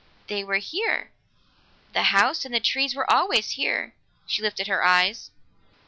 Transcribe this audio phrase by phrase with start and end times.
[0.25, 1.11] "They were here.
[1.93, 3.93] The house and trees were always here."
[4.25, 5.29] She lifted her eyes.